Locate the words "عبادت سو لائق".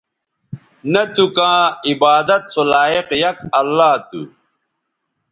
1.89-3.07